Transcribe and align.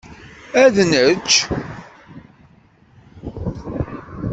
Ad 0.63 0.75
nečč. 0.91 1.29